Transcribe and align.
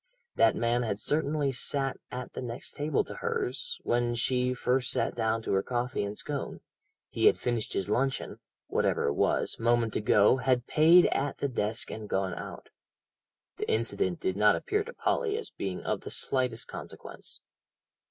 That 0.33 0.55
man 0.55 0.81
had 0.81 0.99
certainly 0.99 1.51
sat 1.51 1.97
at 2.09 2.33
the 2.33 2.41
next 2.41 2.73
table 2.73 3.03
to 3.03 3.13
hers, 3.17 3.79
when 3.83 4.15
she 4.15 4.51
first 4.55 4.89
sat 4.89 5.13
down 5.13 5.43
to 5.43 5.53
her 5.53 5.61
coffee 5.61 6.03
and 6.03 6.17
scone: 6.17 6.61
he 7.11 7.25
had 7.27 7.37
finished 7.37 7.73
his 7.73 7.87
luncheon 7.87 8.39
whatever 8.65 9.05
it 9.09 9.13
was 9.13 9.59
moment 9.59 9.95
ago, 9.95 10.37
had 10.37 10.65
paid 10.65 11.05
at 11.11 11.37
the 11.37 11.47
desk 11.47 11.91
and 11.91 12.09
gone 12.09 12.33
out. 12.33 12.69
The 13.57 13.69
incident 13.69 14.19
did 14.19 14.35
not 14.35 14.55
appear 14.55 14.83
to 14.85 14.93
Polly 14.93 15.37
as 15.37 15.51
being 15.51 15.83
of 15.83 16.01
the 16.01 16.09
slightest 16.09 16.67
consequence. 16.67 17.39